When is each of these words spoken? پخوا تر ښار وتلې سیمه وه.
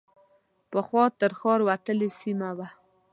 پخوا 0.71 1.05
تر 1.19 1.31
ښار 1.39 1.59
وتلې 1.67 2.09
سیمه 2.21 2.49
وه. 2.57 2.67